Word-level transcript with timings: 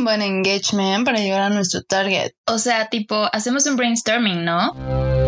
un 0.00 0.04
buen 0.04 0.22
engagement 0.22 1.04
para 1.04 1.18
llegar 1.18 1.42
a 1.42 1.50
nuestro 1.50 1.82
target. 1.82 2.32
O 2.46 2.56
sea, 2.56 2.88
tipo, 2.88 3.28
hacemos 3.34 3.66
un 3.66 3.76
brainstorming, 3.76 4.46
¿no? 4.46 4.70
Hola. 4.70 5.26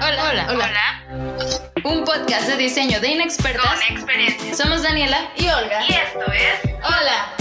Hola, 0.00 0.30
hola, 0.30 0.46
Hola. 0.50 1.04
Un 1.84 2.04
podcast 2.04 2.48
de 2.48 2.56
diseño 2.56 2.98
de 3.00 3.08
inexpertas. 3.08 3.62
Con 3.62 3.82
experiencia. 3.94 4.54
Somos 4.54 4.82
Daniela 4.82 5.18
y 5.36 5.48
Olga. 5.48 5.84
Y 5.86 5.92
esto 5.92 6.32
es. 6.32 6.72
Hola. 6.82 7.34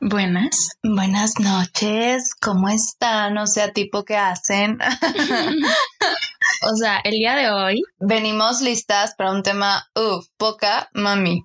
Buenas. 0.00 0.78
Buenas 0.84 1.40
noches, 1.40 2.32
¿cómo 2.40 2.68
están? 2.68 3.36
O 3.38 3.48
sea, 3.48 3.72
tipo, 3.72 4.04
¿qué 4.04 4.16
hacen? 4.16 4.78
O 6.70 6.76
sea, 6.76 7.00
el 7.04 7.12
día 7.12 7.34
de 7.34 7.50
hoy 7.50 7.82
Venimos 7.98 8.60
listas 8.60 9.14
para 9.16 9.32
un 9.32 9.42
tema, 9.42 9.86
uff, 9.94 10.26
poca 10.36 10.88
mami. 10.94 11.44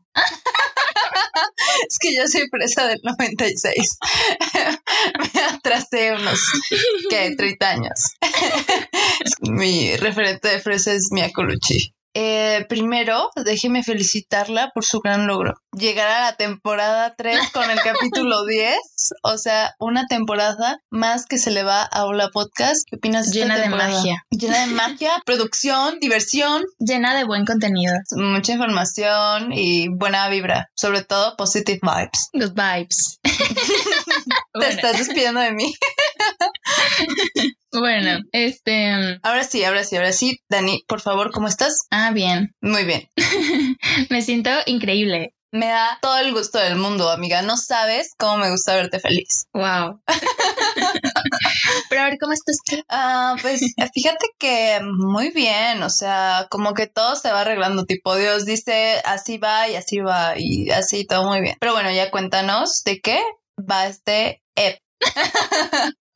Es 1.88 1.98
que 2.00 2.16
yo 2.16 2.28
soy 2.28 2.50
presa 2.50 2.88
del 2.88 3.00
96. 3.04 3.98
Me 5.34 5.42
atrasé 5.42 6.14
unos, 6.14 6.40
¿qué? 7.10 7.36
30 7.36 7.70
años. 7.70 8.04
Mi 9.42 9.96
referente 9.98 10.48
de 10.50 10.60
fresa 10.60 10.94
es 10.94 11.10
Mia 11.12 11.32
Colucci. 11.32 11.94
Eh, 12.16 12.66
primero, 12.68 13.30
déjeme 13.36 13.84
felicitarla 13.84 14.72
por 14.74 14.84
su 14.84 15.00
gran 15.00 15.28
logro. 15.28 15.54
Llegar 15.78 16.10
a 16.10 16.22
la 16.22 16.36
temporada 16.36 17.14
3 17.16 17.52
con 17.54 17.70
el 17.70 17.80
capítulo 17.82 18.46
10, 18.48 18.76
o 19.24 19.38
sea, 19.38 19.76
una 19.80 20.08
temporada 20.08 20.80
más 20.90 21.26
que 21.26 21.38
se 21.38 21.52
le 21.52 21.64
va 21.64 21.84
a 21.84 22.06
Hola 22.06 22.30
Podcast. 22.34 22.82
¿Qué 22.90 22.96
opinas 22.96 23.32
de 23.32 23.42
esta 23.42 23.44
Llena 23.44 23.56
de 23.56 23.62
temporada? 23.62 23.90
magia. 23.94 24.24
Llena 24.32 24.60
de 24.62 24.68
magia, 24.74 25.12
producción, 25.26 26.00
diversión, 26.00 26.64
llena 26.80 27.16
de 27.16 27.26
buen 27.26 27.46
contenido. 27.46 27.94
mucha 28.16 28.54
información 28.54 29.54
y 29.54 29.88
buena 29.90 30.28
vibra, 30.30 30.70
sobre 30.76 31.04
todo 31.04 31.36
positive 31.38 31.80
vibes. 31.82 32.30
Good 32.34 32.54
vibes. 32.54 33.20
Te 33.24 34.60
bueno, 34.60 34.76
estás 34.76 34.98
despidiendo 34.98 35.40
de 35.42 35.52
mí. 35.52 35.74
Bueno, 37.72 38.24
este. 38.32 39.20
Ahora 39.24 39.44
sí, 39.44 39.64
ahora 39.64 39.84
sí, 39.84 39.96
ahora 39.96 40.12
sí. 40.12 40.40
Dani, 40.50 40.84
por 40.88 41.02
favor, 41.02 41.32
¿cómo 41.32 41.48
estás? 41.48 41.88
Ah, 41.92 42.12
bien. 42.12 42.56
Muy 42.62 42.84
bien. 42.86 43.10
Me 44.10 44.22
siento 44.22 44.52
increíble. 44.66 45.34
Me 45.52 45.66
da 45.66 45.98
todo 46.00 46.20
el 46.20 46.32
gusto 46.32 46.60
del 46.60 46.76
mundo, 46.76 47.10
amiga. 47.10 47.42
No 47.42 47.58
sabes 47.58 48.14
cómo 48.20 48.38
me 48.38 48.52
gusta 48.52 48.76
verte 48.76 49.00
feliz. 49.00 49.48
Wow. 49.52 50.00
Pero 51.90 52.02
a 52.02 52.06
ver, 52.06 52.20
¿cómo 52.20 52.34
estás 52.34 52.58
tú? 52.64 52.76
Ah, 52.88 53.36
pues 53.42 53.62
fíjate 53.94 54.28
que 54.38 54.80
muy 54.84 55.32
bien, 55.32 55.82
o 55.82 55.90
sea, 55.90 56.46
como 56.52 56.76
que 56.76 56.86
todo 56.86 57.16
se 57.16 57.32
va 57.32 57.42
arreglando, 57.42 57.86
tipo 57.86 58.16
Dios 58.16 58.46
dice 58.46 59.02
así 59.06 59.40
va 59.40 59.68
y 59.68 59.76
así 59.76 60.00
va 60.00 60.34
y 60.38 60.70
así 60.70 61.08
todo 61.08 61.24
muy 61.26 61.42
bien. 61.42 61.58
Pero 61.60 61.74
bueno, 61.74 61.92
ya 61.92 62.12
cuéntanos 62.12 62.84
de 62.84 63.00
qué 63.02 63.20
va 63.60 63.88
este 63.88 64.44
EP. 64.56 64.80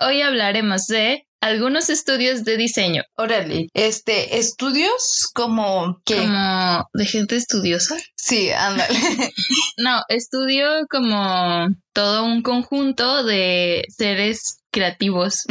Hoy 0.06 0.22
hablaremos 0.22 0.88
de 0.88 1.26
algunos 1.40 1.90
estudios 1.90 2.44
de 2.44 2.58
diseño. 2.58 3.04
Órale, 3.16 3.68
este, 3.74 4.38
estudios 4.38 5.30
como 5.34 6.02
que... 6.06 6.18
Como 6.18 6.90
de 6.94 7.06
gente 7.06 7.36
estudiosa. 7.36 7.98
Sí, 8.16 8.50
ándale. 8.50 8.98
No, 9.78 10.02
estudio 10.08 10.68
como 10.90 11.68
todo 11.94 12.26
un 12.26 12.44
conjunto 12.44 13.24
de 13.24 13.84
seres 13.90 14.60
creativos. 14.72 15.46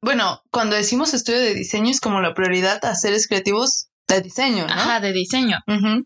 Bueno, 0.00 0.42
cuando 0.50 0.76
decimos 0.76 1.14
estudio 1.14 1.40
de 1.40 1.54
diseño 1.54 1.90
es 1.90 2.00
como 2.00 2.20
la 2.20 2.34
prioridad 2.34 2.84
a 2.84 2.94
seres 2.94 3.28
creativos 3.28 3.87
de 4.08 4.22
diseño, 4.22 4.66
¿no? 4.66 4.72
Ajá, 4.72 5.00
de 5.00 5.12
diseño. 5.12 5.58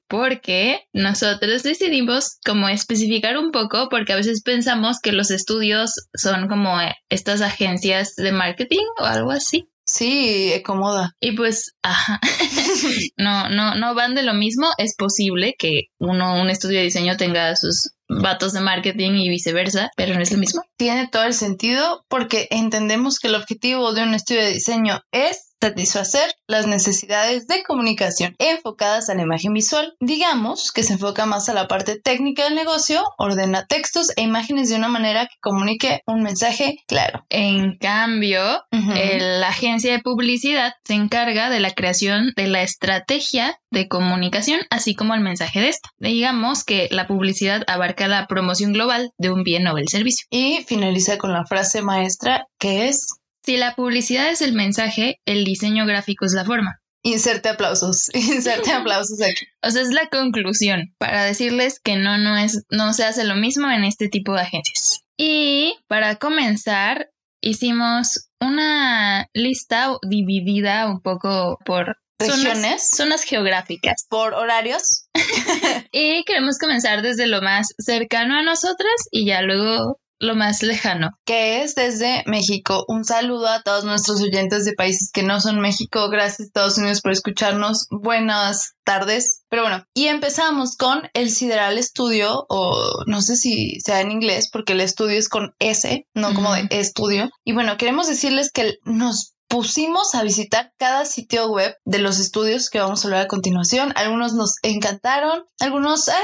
Porque 0.08 0.81
nosotros 0.92 1.62
decidimos 1.62 2.39
como 2.45 2.69
especificar 2.69 3.39
un 3.39 3.50
poco, 3.50 3.89
porque 3.89 4.12
a 4.12 4.17
veces 4.17 4.42
pensamos 4.42 4.98
que 5.00 5.12
los 5.12 5.31
estudios 5.31 5.92
son 6.14 6.48
como 6.48 6.80
eh, 6.80 6.95
estas 7.08 7.41
agencias 7.41 8.14
de 8.17 8.33
marketing 8.33 8.84
o 8.98 9.05
algo 9.05 9.30
así. 9.30 9.69
Sí, 9.84 10.62
cómoda. 10.64 11.12
Y 11.20 11.33
pues, 11.33 11.74
ajá, 11.83 12.20
no, 13.17 13.48
no, 13.48 13.74
no 13.74 13.95
van 13.95 14.14
de 14.14 14.23
lo 14.23 14.33
mismo. 14.33 14.68
Es 14.79 14.95
posible 14.96 15.55
que 15.58 15.83
uno, 15.98 16.41
un 16.41 16.51
estudio 16.51 16.79
de 16.79 16.85
diseño 16.85 17.17
tenga 17.17 17.55
sus 17.57 17.91
vatos 18.08 18.52
de 18.52 18.61
marketing 18.61 19.12
y 19.12 19.29
viceversa, 19.29 19.91
pero 19.96 20.14
no 20.14 20.20
es 20.20 20.33
lo 20.33 20.39
mismo. 20.39 20.62
Tiene 20.77 21.08
todo 21.08 21.24
el 21.24 21.35
sentido 21.35 22.05
porque 22.08 22.46
entendemos 22.51 23.18
que 23.18 23.29
el 23.29 23.35
objetivo 23.35 23.92
de 23.92 24.02
un 24.02 24.14
estudio 24.14 24.42
de 24.42 24.52
diseño 24.52 25.01
es 25.11 25.52
satisfacer 25.62 26.34
las 26.48 26.67
necesidades 26.67 27.46
de 27.46 27.62
comunicación 27.62 28.34
enfocadas 28.39 29.08
a 29.08 29.14
la 29.14 29.23
imagen 29.23 29.52
visual. 29.52 29.95
Digamos 30.00 30.73
que 30.73 30.83
se 30.83 30.95
enfoca 30.95 31.24
más 31.24 31.48
a 31.48 31.55
la 31.55 31.68
parte 31.68 32.00
técnica 32.00 32.45
del 32.45 32.56
negocio, 32.56 33.02
ordena 33.17 33.64
textos 33.67 34.08
e 34.17 34.23
imágenes 34.23 34.68
de 34.68 34.74
una 34.77 34.89
manera 34.89 35.27
que 35.27 35.36
comunique 35.40 36.00
un 36.06 36.23
mensaje 36.23 36.78
claro. 36.89 37.24
En 37.30 37.78
cambio, 37.78 38.42
el- 38.73 39.40
la 39.40 39.48
agencia 39.48 39.92
de 39.92 40.00
publicidad 40.00 40.73
se 40.84 40.95
encarga 40.95 41.48
de 41.48 41.61
la 41.61 41.70
creación 41.70 42.33
de 42.36 42.48
la 42.48 42.62
estrategia 42.62 43.56
de 43.70 43.86
comunicación, 43.89 44.61
así 44.70 44.94
como 44.96 45.14
el 45.14 45.20
mensaje 45.20 45.61
de 45.61 45.68
esta. 45.68 45.90
Digamos 45.98 46.64
que 46.64 46.89
la 46.90 47.06
publicidad 47.06 47.62
abarca 47.68 48.08
la 48.08 48.27
promoción 48.27 48.73
global 48.73 49.12
de 49.17 49.30
un 49.30 49.44
bien 49.44 49.67
o 49.68 49.79
el 49.79 49.89
servicio. 49.89 50.27
Y 50.30 50.64
finaliza 50.67 51.18
con 51.18 51.33
la 51.33 51.46
frase 51.46 51.83
maestra 51.83 52.46
que 52.58 52.89
es 52.89 53.06
Si 53.45 53.57
la 53.57 53.75
publicidad 53.75 54.30
es 54.30 54.41
el 54.41 54.53
mensaje, 54.53 55.17
el 55.27 55.45
diseño 55.45 55.85
gráfico 55.86 56.25
es 56.27 56.33
la 56.33 56.45
forma. 56.45 56.79
inserte 57.05 57.48
aplausos, 57.48 58.08
inserte 58.14 58.70
aplausos 58.73 59.20
aquí. 59.20 59.47
O 59.63 59.70
sea, 59.70 59.83
es 59.83 59.89
la 59.91 60.08
conclusión 60.08 60.95
para 60.98 61.25
decirles 61.25 61.80
que 61.83 61.97
no, 61.97 62.19
no 62.19 62.36
es, 62.36 62.63
no 62.70 62.92
se 62.92 63.05
hace 63.05 63.25
lo 63.25 63.35
mismo 63.36 63.69
en 63.70 63.85
este 63.85 64.08
tipo 64.08 64.35
de 64.35 64.42
agencias. 64.42 65.01
Y 65.19 65.75
para 65.89 66.17
comenzar, 66.17 67.11
hicimos 67.42 68.29
una 68.41 69.27
lista 69.35 69.89
dividida 70.09 70.86
un 70.89 71.01
poco 71.01 71.59
por 71.64 71.97
zonas- 72.20 72.45
Regiones. 72.45 72.89
zonas 72.97 73.23
geográficas. 73.24 74.07
Por 74.09 74.35
horarios, 74.35 75.09
Y 75.92 76.24
queremos 76.24 76.59
comenzar 76.59 77.03
desde 77.03 77.27
lo 77.27 77.42
más 77.42 77.69
cercano 77.79 78.36
a 78.36 78.42
nosotras 78.42 78.92
y 79.11 79.27
ya 79.27 79.42
luego 79.42 79.98
lo 80.22 80.36
más 80.36 80.62
lejano. 80.62 81.10
que 81.24 81.62
es 81.62 81.74
desde 81.74 82.22
México. 82.27 82.84
Un 82.86 83.05
saludo 83.05 83.48
a 83.48 83.62
todos 83.62 83.84
nuestros 83.84 84.22
oyentes 84.22 84.64
de 84.64 84.72
países 84.72 85.10
que 85.12 85.22
no 85.22 85.40
son 85.40 85.60
México. 85.60 86.08
Gracias 86.10 86.40
Estados 86.40 86.78
Unidos 86.78 87.00
por 87.00 87.12
escucharnos. 87.12 87.86
Buenas 87.90 88.74
tardes. 88.84 89.42
Pero 89.48 89.62
bueno, 89.62 89.84
y 89.94 90.06
empezamos 90.06 90.77
con 90.77 91.02
el 91.12 91.30
Sideral 91.30 91.82
Studio, 91.82 92.46
o 92.48 93.05
no 93.06 93.20
sé 93.20 93.36
si 93.36 93.80
sea 93.80 94.00
en 94.00 94.12
inglés, 94.12 94.48
porque 94.50 94.72
el 94.72 94.80
estudio 94.80 95.18
es 95.18 95.28
con 95.28 95.55
S, 95.58 96.06
no 96.14 96.34
como 96.34 96.55
de 96.55 96.68
estudio. 96.70 97.28
Y 97.44 97.52
bueno, 97.52 97.77
queremos 97.77 98.08
decirles 98.08 98.50
que 98.50 98.78
nos 98.84 99.31
pusimos 99.52 100.14
a 100.14 100.23
visitar 100.23 100.73
cada 100.79 101.05
sitio 101.05 101.51
web 101.51 101.77
de 101.85 101.98
los 101.98 102.18
estudios 102.18 102.70
que 102.70 102.80
vamos 102.80 103.05
a 103.05 103.08
hablar 103.08 103.20
a 103.20 103.29
continuación. 103.29 103.92
Algunos 103.96 104.33
nos 104.33 104.55
encantaron, 104.63 105.45
algunos, 105.61 106.08
ay, 106.08 106.17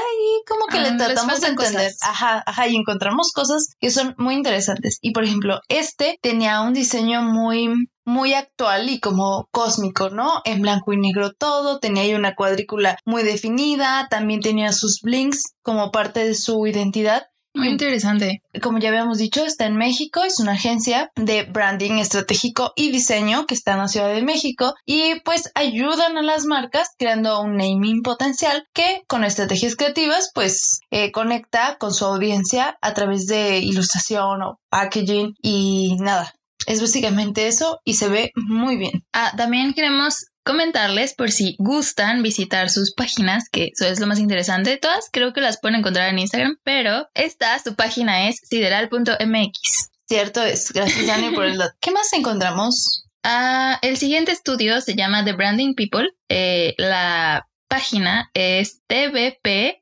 como 0.47 0.65
que 0.65 0.79
Ah, 0.79 0.81
le 0.81 0.89
les 0.89 0.97
tratamos 0.97 1.39
de 1.39 1.47
entender. 1.49 1.91
cosas. 1.91 1.97
Ajá, 2.01 2.43
ajá, 2.43 2.67
y 2.67 2.75
encontramos 2.75 3.31
cosas 3.31 3.75
que 3.79 3.91
son 3.91 4.15
muy 4.17 4.33
interesantes. 4.33 4.97
Y 5.03 5.11
por 5.11 5.25
ejemplo, 5.25 5.59
este 5.67 6.17
tenía 6.23 6.61
un 6.61 6.73
diseño 6.73 7.21
muy 7.21 7.69
muy 8.03 8.33
actual 8.33 8.89
y 8.89 8.99
como 8.99 9.47
cósmico, 9.51 10.09
¿no? 10.09 10.41
En 10.43 10.63
blanco 10.63 10.91
y 10.93 10.97
negro 10.97 11.31
todo, 11.33 11.77
tenía 11.77 12.01
ahí 12.01 12.15
una 12.15 12.33
cuadrícula 12.33 12.97
muy 13.05 13.21
definida, 13.21 14.07
también 14.09 14.39
tenía 14.39 14.71
sus 14.71 15.01
blinks 15.03 15.53
como 15.61 15.91
parte 15.91 16.25
de 16.25 16.33
su 16.33 16.65
identidad. 16.65 17.27
Muy 17.55 17.69
interesante. 17.69 18.43
Como 18.61 18.79
ya 18.79 18.89
habíamos 18.89 19.17
dicho, 19.17 19.43
está 19.43 19.65
en 19.65 19.75
México, 19.75 20.23
es 20.23 20.39
una 20.39 20.53
agencia 20.53 21.11
de 21.15 21.43
branding 21.43 21.93
estratégico 21.93 22.73
y 22.75 22.91
diseño 22.91 23.47
que 23.47 23.55
está 23.55 23.73
en 23.73 23.79
la 23.79 23.87
Ciudad 23.87 24.13
de 24.13 24.21
México 24.21 24.75
y 24.85 25.19
pues 25.25 25.51
ayudan 25.55 26.17
a 26.17 26.21
las 26.21 26.45
marcas 26.45 26.89
creando 26.97 27.41
un 27.41 27.57
naming 27.57 28.03
potencial 28.03 28.67
que 28.73 29.01
con 29.07 29.23
estrategias 29.23 29.75
creativas 29.75 30.31
pues 30.33 30.79
eh, 30.91 31.11
conecta 31.11 31.77
con 31.79 31.93
su 31.93 32.05
audiencia 32.05 32.77
a 32.81 32.93
través 32.93 33.25
de 33.25 33.57
ilustración 33.59 34.43
o 34.43 34.59
packaging 34.69 35.33
y 35.41 35.97
nada. 35.99 36.33
Es 36.67 36.81
básicamente 36.81 37.47
eso 37.47 37.79
y 37.83 37.95
se 37.95 38.09
ve 38.09 38.31
muy 38.35 38.77
bien. 38.77 39.03
Ah, 39.11 39.33
también 39.35 39.73
queremos 39.73 40.25
comentarles 40.43 41.13
por 41.13 41.31
si 41.31 41.55
gustan 41.59 42.23
visitar 42.23 42.69
sus 42.69 42.93
páginas, 42.93 43.49
que 43.51 43.71
eso 43.73 43.85
es 43.85 43.99
lo 43.99 44.07
más 44.07 44.19
interesante. 44.19 44.77
Todas 44.77 45.09
creo 45.11 45.33
que 45.33 45.41
las 45.41 45.59
pueden 45.59 45.79
encontrar 45.79 46.09
en 46.09 46.19
Instagram, 46.19 46.57
pero 46.63 47.07
esta, 47.13 47.57
su 47.59 47.75
página 47.75 48.27
es 48.29 48.37
sideral.mx. 48.43 49.89
Cierto 50.07 50.41
es. 50.41 50.71
Gracias 50.71 51.05
Dani 51.05 51.35
por 51.35 51.45
el 51.45 51.57
dato. 51.57 51.75
¿Qué 51.79 51.91
más 51.91 52.11
encontramos? 52.13 53.05
Ah, 53.23 53.77
el 53.81 53.97
siguiente 53.97 54.31
estudio 54.31 54.81
se 54.81 54.95
llama 54.95 55.23
The 55.23 55.33
Branding 55.33 55.75
People. 55.75 56.09
Eh, 56.29 56.73
la 56.77 57.47
página 57.69 58.31
es 58.33 58.81
tvpmx.com. 58.87 59.79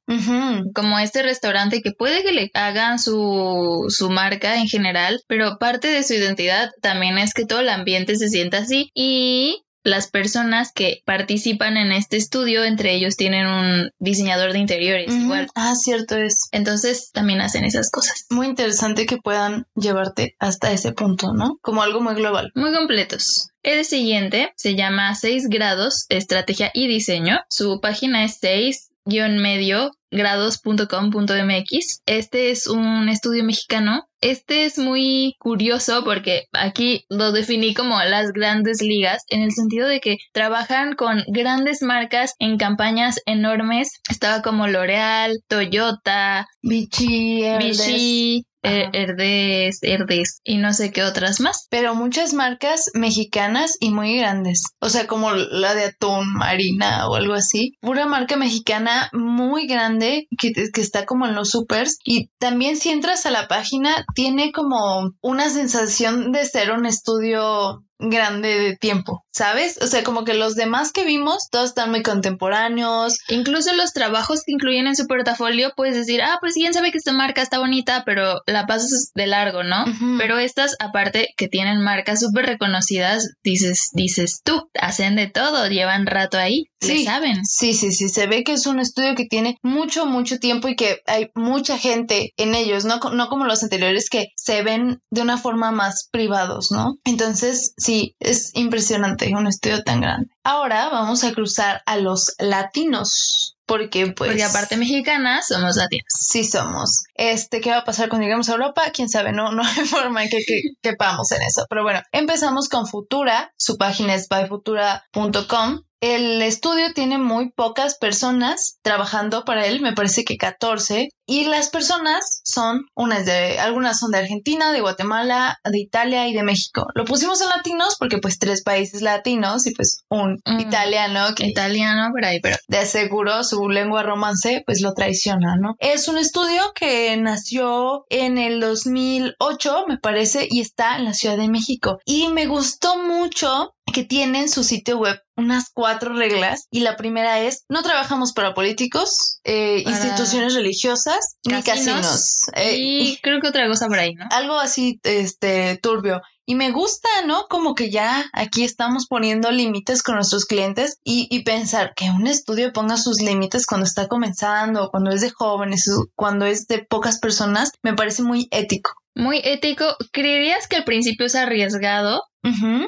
Como 0.74 0.98
este 0.98 1.22
restaurante 1.22 1.80
que 1.80 1.92
puede 1.92 2.22
que 2.22 2.32
le 2.32 2.50
hagan 2.54 2.98
su, 2.98 3.86
su 3.88 4.10
marca 4.10 4.56
en 4.56 4.68
general, 4.68 5.20
pero 5.26 5.58
parte 5.58 5.88
de 5.88 6.02
su 6.02 6.14
identidad 6.14 6.70
también 6.82 7.18
es 7.18 7.32
que 7.32 7.46
todo 7.46 7.60
el 7.60 7.68
ambiente 7.68 8.16
se 8.16 8.28
sienta 8.28 8.58
así 8.58 8.90
y 8.94 9.65
las 9.86 10.08
personas 10.08 10.72
que 10.72 11.02
participan 11.04 11.76
en 11.76 11.92
este 11.92 12.16
estudio, 12.16 12.64
entre 12.64 12.92
ellos 12.92 13.16
tienen 13.16 13.46
un 13.46 13.90
diseñador 14.00 14.52
de 14.52 14.58
interiores 14.58 15.14
igual. 15.14 15.46
Ah, 15.54 15.74
cierto 15.76 16.16
es. 16.16 16.48
Entonces 16.50 17.12
también 17.12 17.40
hacen 17.40 17.64
esas 17.64 17.90
cosas. 17.90 18.26
Muy 18.28 18.48
interesante 18.48 19.06
que 19.06 19.18
puedan 19.18 19.66
llevarte 19.76 20.34
hasta 20.40 20.72
ese 20.72 20.92
punto, 20.92 21.32
¿no? 21.32 21.58
Como 21.62 21.82
algo 21.82 22.00
muy 22.00 22.14
global. 22.14 22.50
Muy 22.56 22.74
completos. 22.74 23.50
El 23.62 23.84
siguiente 23.84 24.52
se 24.56 24.74
llama 24.74 25.14
6 25.14 25.48
grados, 25.48 26.06
estrategia 26.08 26.70
y 26.74 26.88
diseño. 26.88 27.38
Su 27.48 27.80
página 27.80 28.24
es 28.24 28.38
6 28.40 28.85
medio 29.06 29.92
grados.com.mx. 30.10 32.02
Este 32.06 32.50
es 32.50 32.66
un 32.66 33.08
estudio 33.08 33.44
mexicano. 33.44 34.04
Este 34.20 34.64
es 34.64 34.78
muy 34.78 35.34
curioso 35.38 36.02
porque 36.04 36.44
aquí 36.52 37.04
lo 37.08 37.32
definí 37.32 37.74
como 37.74 37.98
las 38.02 38.32
grandes 38.32 38.82
ligas 38.82 39.22
en 39.28 39.42
el 39.42 39.52
sentido 39.52 39.88
de 39.88 40.00
que 40.00 40.16
trabajan 40.32 40.94
con 40.94 41.22
grandes 41.28 41.82
marcas 41.82 42.34
en 42.38 42.56
campañas 42.56 43.20
enormes. 43.26 43.90
Estaba 44.10 44.42
como 44.42 44.66
L'Oreal, 44.66 45.38
Toyota, 45.48 46.46
Vichy, 46.62 47.44
Vichy 47.58 48.44
Herdes, 48.66 49.78
Herdes 49.82 50.40
y 50.44 50.58
no 50.58 50.72
sé 50.72 50.92
qué 50.92 51.02
otras 51.02 51.40
más. 51.40 51.66
Pero 51.70 51.94
muchas 51.94 52.34
marcas 52.34 52.90
mexicanas 52.94 53.76
y 53.80 53.90
muy 53.90 54.18
grandes. 54.18 54.62
O 54.80 54.88
sea, 54.88 55.06
como 55.06 55.32
la 55.32 55.74
de 55.74 55.84
atún 55.84 56.32
marina 56.34 57.08
o 57.08 57.14
algo 57.14 57.34
así. 57.34 57.72
Pura 57.80 58.06
marca 58.06 58.36
mexicana 58.36 59.10
muy 59.12 59.66
grande 59.66 60.26
que, 60.38 60.52
que 60.52 60.80
está 60.80 61.06
como 61.06 61.26
en 61.26 61.34
los 61.34 61.50
supers. 61.50 61.98
Y 62.04 62.30
también 62.38 62.76
si 62.76 62.90
entras 62.90 63.26
a 63.26 63.30
la 63.30 63.48
página, 63.48 64.04
tiene 64.14 64.52
como 64.52 65.12
una 65.20 65.50
sensación 65.50 66.32
de 66.32 66.44
ser 66.44 66.72
un 66.72 66.86
estudio 66.86 67.82
grande 67.98 68.58
de 68.58 68.76
tiempo, 68.76 69.24
¿sabes? 69.32 69.78
O 69.80 69.86
sea, 69.86 70.04
como 70.04 70.24
que 70.24 70.34
los 70.34 70.54
demás 70.54 70.92
que 70.92 71.04
vimos, 71.04 71.48
todos 71.50 71.70
están 71.70 71.90
muy 71.90 72.02
contemporáneos. 72.02 73.18
Incluso 73.28 73.74
los 73.74 73.92
trabajos 73.92 74.42
que 74.44 74.52
incluyen 74.52 74.86
en 74.86 74.96
su 74.96 75.06
portafolio, 75.06 75.72
puedes 75.76 75.96
decir, 75.96 76.22
ah, 76.22 76.38
pues 76.40 76.54
quién 76.54 76.74
sabe 76.74 76.92
que 76.92 76.98
esta 76.98 77.12
marca 77.12 77.42
está 77.42 77.58
bonita, 77.58 78.02
pero 78.04 78.40
la 78.46 78.66
pasas 78.66 79.12
de 79.14 79.26
largo, 79.26 79.62
¿no? 79.62 79.84
Pero 80.18 80.38
estas, 80.38 80.76
aparte 80.78 81.28
que 81.36 81.48
tienen 81.48 81.82
marcas 81.82 82.20
súper 82.20 82.46
reconocidas, 82.46 83.30
dices, 83.42 83.90
dices 83.92 84.40
tú, 84.44 84.68
hacen 84.80 85.16
de 85.16 85.28
todo, 85.28 85.68
llevan 85.68 86.06
rato 86.06 86.38
ahí, 86.38 86.66
sí, 86.80 87.04
saben. 87.04 87.44
Sí, 87.44 87.74
sí, 87.74 87.92
sí, 87.92 88.08
se 88.08 88.26
ve 88.26 88.44
que 88.44 88.52
es 88.52 88.66
un 88.66 88.80
estudio 88.80 89.14
que 89.14 89.24
tiene 89.24 89.56
mucho, 89.62 90.06
mucho 90.06 90.38
tiempo 90.38 90.68
y 90.68 90.76
que 90.76 91.00
hay 91.06 91.30
mucha 91.34 91.78
gente 91.78 92.32
en 92.36 92.54
ellos, 92.54 92.84
no, 92.84 92.98
no 93.12 93.28
como 93.28 93.44
los 93.44 93.62
anteriores 93.62 94.08
que 94.10 94.28
se 94.36 94.62
ven 94.62 95.00
de 95.10 95.22
una 95.22 95.38
forma 95.38 95.72
más 95.72 96.08
privados, 96.10 96.70
¿no? 96.70 96.96
Entonces, 97.04 97.72
sí, 97.86 98.16
es 98.18 98.50
impresionante 98.54 99.32
un 99.34 99.46
estudio 99.46 99.82
tan 99.82 100.00
grande. 100.00 100.28
Ahora 100.42 100.88
vamos 100.88 101.22
a 101.24 101.32
cruzar 101.32 101.82
a 101.86 101.96
los 101.96 102.34
latinos. 102.38 103.52
Porque 103.64 104.06
pues... 104.12 104.30
Porque 104.30 104.44
aparte 104.44 104.76
mexicana, 104.76 105.42
somos 105.42 105.76
latinos. 105.76 106.06
Sí 106.08 106.44
somos. 106.44 107.04
Este, 107.14 107.60
¿qué 107.60 107.70
va 107.70 107.78
a 107.78 107.84
pasar 107.84 108.08
cuando 108.08 108.24
lleguemos 108.24 108.48
a 108.48 108.52
Europa? 108.52 108.82
Quién 108.92 109.08
sabe, 109.08 109.32
no, 109.32 109.50
no 109.52 109.62
hay 109.64 109.84
forma 109.86 110.22
en 110.22 110.28
que, 110.28 110.44
que 110.44 110.62
quepamos 110.82 111.32
en 111.32 111.42
eso. 111.42 111.66
Pero 111.68 111.82
bueno, 111.82 112.00
empezamos 112.12 112.68
con 112.68 112.86
Futura. 112.86 113.52
Su 113.56 113.76
página 113.76 114.14
es 114.14 114.28
byfutura.com 114.28 115.82
el 116.14 116.42
estudio 116.42 116.92
tiene 116.94 117.18
muy 117.18 117.50
pocas 117.50 117.96
personas 117.98 118.78
trabajando 118.82 119.44
para 119.44 119.66
él, 119.66 119.80
me 119.80 119.92
parece 119.92 120.24
que 120.24 120.36
14, 120.36 121.08
y 121.26 121.44
las 121.46 121.70
personas 121.70 122.40
son 122.44 122.86
unas 122.94 123.26
de 123.26 123.58
algunas 123.58 123.98
son 123.98 124.12
de 124.12 124.18
Argentina, 124.18 124.72
de 124.72 124.80
Guatemala, 124.80 125.58
de 125.64 125.78
Italia 125.78 126.28
y 126.28 126.34
de 126.34 126.44
México. 126.44 126.86
Lo 126.94 127.04
pusimos 127.04 127.40
en 127.40 127.48
latinos 127.48 127.96
porque 127.98 128.18
pues 128.18 128.38
tres 128.38 128.62
países 128.62 129.02
latinos 129.02 129.66
y 129.66 129.74
pues 129.74 130.04
un 130.08 130.40
mm. 130.44 130.60
italiano 130.60 131.34
que 131.34 131.46
italiano 131.46 132.10
por 132.12 132.24
ahí, 132.24 132.38
pero 132.40 132.56
de 132.68 132.86
seguro 132.86 133.42
su 133.42 133.68
lengua 133.68 134.04
romance 134.04 134.62
pues 134.64 134.80
lo 134.80 134.94
traiciona, 134.94 135.56
¿no? 135.60 135.74
Es 135.80 136.06
un 136.06 136.18
estudio 136.18 136.72
que 136.74 137.16
nació 137.16 138.06
en 138.08 138.38
el 138.38 138.60
2008, 138.60 139.86
me 139.88 139.98
parece, 139.98 140.46
y 140.48 140.60
está 140.60 140.96
en 140.96 141.06
la 141.06 141.14
Ciudad 141.14 141.36
de 141.36 141.48
México 141.48 141.98
y 142.04 142.28
me 142.28 142.46
gustó 142.46 143.02
mucho 143.02 143.72
que 143.92 144.04
tiene 144.04 144.40
en 144.40 144.48
su 144.48 144.64
sitio 144.64 144.98
web 144.98 145.20
unas 145.36 145.70
cuatro 145.72 146.14
reglas 146.14 146.66
y 146.70 146.80
la 146.80 146.96
primera 146.96 147.40
es 147.40 147.64
no 147.68 147.82
trabajamos 147.82 148.32
para 148.32 148.54
políticos, 148.54 149.40
eh, 149.44 149.82
instituciones 149.86 150.54
religiosas 150.54 151.36
ni 151.44 151.62
casinos. 151.62 152.40
Eh, 152.54 152.76
y 152.78 153.18
creo 153.22 153.40
que 153.40 153.48
otra 153.48 153.68
cosa 153.68 153.86
por 153.86 153.98
ahí, 153.98 154.14
¿no? 154.14 154.26
Algo 154.30 154.58
así, 154.58 155.00
este, 155.02 155.78
turbio. 155.82 156.20
Y 156.48 156.54
me 156.54 156.70
gusta, 156.70 157.08
¿no? 157.26 157.46
Como 157.48 157.74
que 157.74 157.90
ya 157.90 158.24
aquí 158.32 158.64
estamos 158.64 159.06
poniendo 159.06 159.50
límites 159.50 160.02
con 160.02 160.14
nuestros 160.14 160.44
clientes 160.44 160.98
y, 161.02 161.26
y 161.30 161.42
pensar 161.42 161.92
que 161.96 162.10
un 162.10 162.26
estudio 162.26 162.72
ponga 162.72 162.96
sus 162.96 163.20
límites 163.20 163.66
cuando 163.66 163.86
está 163.86 164.06
comenzando, 164.06 164.90
cuando 164.90 165.10
es 165.10 165.20
de 165.20 165.30
jóvenes, 165.30 165.90
cuando 166.14 166.46
es 166.46 166.66
de 166.66 166.78
pocas 166.84 167.18
personas, 167.18 167.72
me 167.82 167.94
parece 167.94 168.22
muy 168.22 168.48
ético. 168.52 168.92
Muy 169.16 169.40
ético. 169.42 169.96
¿Creerías 170.12 170.68
que 170.68 170.76
al 170.76 170.84
principio 170.84 171.24
es 171.24 171.34
arriesgado? 171.34 172.22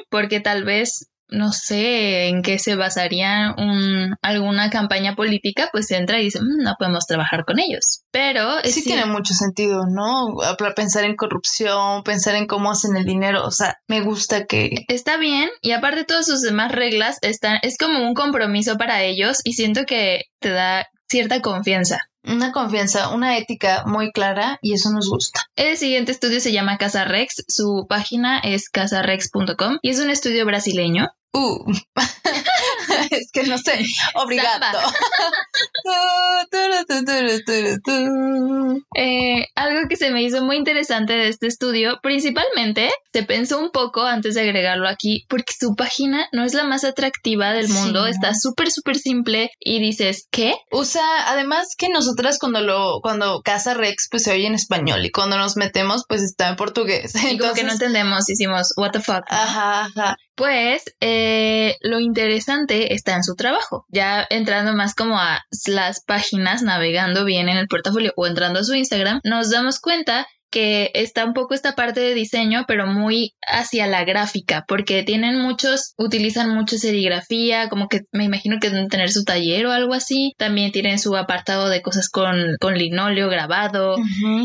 Porque 0.09 0.39
tal 0.39 0.63
vez 0.63 1.09
no 1.31 1.51
sé 1.51 2.27
en 2.27 2.41
qué 2.41 2.59
se 2.59 2.75
basaría 2.75 3.53
un, 3.57 4.15
alguna 4.21 4.69
campaña 4.69 5.15
política, 5.15 5.69
pues 5.71 5.91
entra 5.91 6.19
y 6.19 6.25
dice, 6.25 6.39
mm, 6.41 6.63
no 6.63 6.75
podemos 6.77 7.05
trabajar 7.05 7.45
con 7.45 7.59
ellos. 7.59 8.03
Pero 8.11 8.61
sí, 8.63 8.83
tiene 8.83 9.05
mucho 9.05 9.33
sentido, 9.33 9.83
¿no? 9.87 10.35
Pensar 10.75 11.03
en 11.03 11.15
corrupción, 11.15 12.03
pensar 12.03 12.35
en 12.35 12.47
cómo 12.47 12.71
hacen 12.71 12.95
el 12.95 13.05
dinero, 13.05 13.45
o 13.45 13.51
sea, 13.51 13.75
me 13.87 14.01
gusta 14.01 14.45
que... 14.45 14.85
Está 14.87 15.17
bien 15.17 15.49
y 15.61 15.71
aparte 15.71 16.03
todas 16.03 16.25
sus 16.25 16.41
demás 16.41 16.71
reglas 16.71 17.17
están, 17.21 17.59
es 17.61 17.77
como 17.77 18.01
un 18.01 18.13
compromiso 18.13 18.77
para 18.77 19.03
ellos 19.03 19.39
y 19.43 19.53
siento 19.53 19.85
que 19.85 20.23
te 20.39 20.49
da 20.49 20.87
cierta 21.09 21.41
confianza. 21.41 21.99
Una 22.23 22.51
confianza, 22.51 23.09
una 23.09 23.37
ética 23.37 23.83
muy 23.85 24.11
clara 24.11 24.59
y 24.61 24.73
eso 24.73 24.91
nos 24.91 25.09
gusta. 25.09 25.41
El 25.55 25.77
siguiente 25.77 26.11
estudio 26.11 26.39
se 26.41 26.51
llama 26.51 26.77
Casa 26.77 27.05
Rex, 27.05 27.45
su 27.47 27.85
página 27.87 28.39
es 28.39 28.69
casarex.com 28.69 29.79
y 29.81 29.89
es 29.89 29.99
un 29.99 30.09
estudio 30.09 30.45
brasileño 30.45 31.09
Uh. 31.31 31.71
es 33.11 33.31
que 33.31 33.43
no 33.43 33.57
sé. 33.57 33.79
Obrigado. 34.15 34.59
eh, 38.95 39.45
algo 39.55 39.87
que 39.89 39.95
se 39.95 40.11
me 40.11 40.23
hizo 40.23 40.43
muy 40.43 40.57
interesante 40.57 41.13
de 41.13 41.29
este 41.29 41.47
estudio, 41.47 41.99
principalmente, 42.01 42.89
se 43.13 43.23
pensó 43.23 43.59
un 43.59 43.71
poco 43.71 44.03
antes 44.03 44.35
de 44.35 44.41
agregarlo 44.41 44.87
aquí, 44.87 45.25
porque 45.29 45.53
su 45.57 45.75
página 45.75 46.27
no 46.31 46.43
es 46.43 46.53
la 46.53 46.63
más 46.63 46.83
atractiva 46.83 47.51
del 47.51 47.69
mundo, 47.69 48.07
está 48.07 48.33
súper, 48.33 48.71
súper 48.71 48.97
simple 48.97 49.51
y 49.59 49.79
dices, 49.79 50.27
¿qué? 50.31 50.55
Usa, 50.71 51.03
además 51.27 51.75
que 51.77 51.89
nosotras 51.89 52.39
cuando 52.39 52.61
lo, 52.61 52.99
cuando 53.01 53.41
Casa 53.41 53.73
Rex, 53.73 54.07
pues 54.09 54.23
se 54.23 54.31
oye 54.31 54.47
en 54.47 54.55
español 54.55 55.05
y 55.05 55.11
cuando 55.11 55.37
nos 55.37 55.57
metemos, 55.57 56.03
pues 56.07 56.21
está 56.21 56.49
en 56.49 56.55
portugués. 56.55 57.13
Y 57.31 57.37
como 57.37 57.53
que 57.53 57.63
no 57.63 57.71
entendemos, 57.71 58.29
hicimos, 58.29 58.73
what 58.77 58.91
the 58.91 58.99
fuck. 58.99 59.23
Ajá, 59.27 59.85
ajá. 59.85 60.17
Pues 60.35 60.83
eh, 61.01 61.75
lo 61.81 61.99
interesante 61.99 62.93
está 62.99 63.15
en 63.15 63.23
su 63.23 63.35
trabajo. 63.35 63.85
Ya 63.89 64.25
entrando 64.29 64.73
más 64.73 64.93
como 64.93 65.17
a 65.17 65.41
las 65.67 66.03
páginas, 66.03 66.61
navegando 66.61 67.25
bien 67.25 67.49
en 67.49 67.57
el 67.57 67.67
portafolio 67.67 68.13
o 68.15 68.27
entrando 68.27 68.59
a 68.59 68.63
su 68.63 68.75
Instagram, 68.75 69.21
nos 69.23 69.49
damos 69.49 69.79
cuenta 69.79 70.27
que 70.51 70.91
está 70.95 71.25
un 71.25 71.33
poco 71.33 71.53
esta 71.53 71.75
parte 71.75 71.99
de 71.99 72.13
diseño, 72.13 72.65
pero 72.67 72.87
muy 72.87 73.35
hacia 73.47 73.87
la 73.87 74.03
gráfica, 74.03 74.65
porque 74.67 75.03
tienen 75.03 75.39
muchos, 75.39 75.93
utilizan 75.97 76.53
mucha 76.55 76.77
serigrafía, 76.77 77.69
como 77.69 77.87
que 77.87 78.01
me 78.11 78.23
imagino 78.23 78.57
que 78.59 78.69
deben 78.69 78.87
tener 78.87 79.11
su 79.11 79.23
taller 79.23 79.67
o 79.67 79.71
algo 79.71 79.93
así. 79.93 80.33
También 80.37 80.71
tienen 80.71 80.99
su 80.99 81.15
apartado 81.15 81.69
de 81.69 81.81
cosas 81.81 82.09
con, 82.09 82.55
con 82.59 82.77
linóleo 82.77 83.29
grabado 83.29 83.97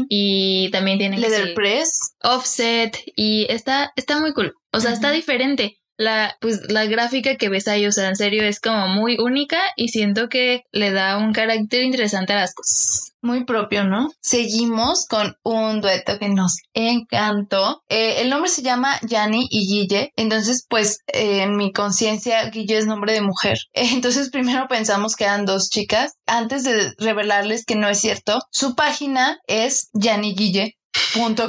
y 0.08 0.70
también 0.70 0.99
tienen... 0.99 1.20
Leather 1.20 1.54
press. 1.54 2.14
Offset 2.23 2.99
y 3.16 3.46
está, 3.49 3.92
está 3.96 4.20
muy 4.20 4.32
cool. 4.32 4.54
O 4.73 4.80
sea, 4.80 4.92
está 4.92 5.11
diferente 5.11 5.78
la, 5.96 6.36
pues, 6.40 6.60
la 6.70 6.86
gráfica 6.86 7.36
que 7.36 7.48
ves 7.48 7.68
ahí, 7.68 7.86
o 7.86 7.92
sea, 7.92 8.08
en 8.08 8.16
serio 8.16 8.42
es 8.44 8.60
como 8.60 8.88
muy 8.88 9.16
única 9.18 9.58
y 9.76 9.88
siento 9.88 10.28
que 10.28 10.64
le 10.72 10.90
da 10.90 11.18
un 11.18 11.32
carácter 11.32 11.84
interesante 11.84 12.32
a 12.32 12.36
las 12.36 12.54
cosas. 12.54 13.12
Muy 13.22 13.44
propio, 13.44 13.84
¿no? 13.84 14.10
Seguimos 14.20 15.06
con 15.08 15.36
un 15.42 15.80
dueto 15.80 16.18
que 16.18 16.28
nos 16.28 16.56
encantó. 16.74 17.82
Eh, 17.88 18.20
el 18.20 18.28
nombre 18.28 18.50
se 18.50 18.62
llama 18.62 18.98
Yani 19.02 19.46
y 19.50 19.66
Guille. 19.66 20.12
Entonces, 20.16 20.66
pues, 20.68 20.98
en 21.06 21.56
mi 21.56 21.72
conciencia, 21.72 22.50
Guille 22.50 22.76
es 22.76 22.86
nombre 22.86 23.14
de 23.14 23.22
mujer. 23.22 23.58
entonces, 23.72 24.30
primero 24.30 24.66
pensamos 24.68 25.16
que 25.16 25.24
eran 25.24 25.46
dos 25.46 25.70
chicas. 25.70 26.12
Antes 26.26 26.64
de 26.64 26.92
revelarles 26.98 27.64
que 27.64 27.76
no 27.76 27.88
es 27.88 28.00
cierto, 28.00 28.40
su 28.50 28.74
página 28.74 29.38
es 29.46 29.88
Yani 29.94 30.34
Guille 30.34 30.76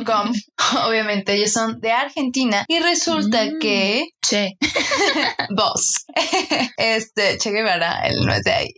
Com. 0.05 0.31
Obviamente 0.87 1.33
ellos 1.33 1.51
son 1.51 1.79
de 1.79 1.91
Argentina 1.91 2.65
y 2.67 2.79
resulta 2.79 3.45
mm. 3.45 3.59
que 3.59 4.03
Che 4.21 4.57
vos 5.55 6.05
este 6.77 7.37
Che 7.37 7.51
Guevara 7.51 8.01
él 8.07 8.25
no 8.25 8.33
es 8.33 8.43
de 8.43 8.51
ahí 8.51 8.73